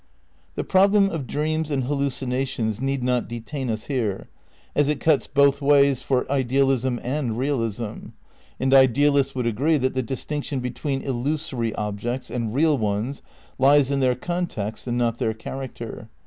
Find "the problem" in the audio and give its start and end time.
0.55-1.11